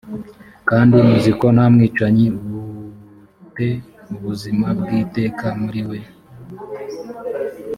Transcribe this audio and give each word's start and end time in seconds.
kandi 0.69 0.93
muzi 1.07 1.31
ko 1.39 1.45
nta 1.55 1.65
mwicanyi 1.73 2.25
u 2.31 2.37
u 2.59 2.63
te 3.55 3.69
ubuzima 4.13 4.67
bw 4.79 4.87
iteka 5.01 5.45
muri 5.61 5.81
we 5.89 5.99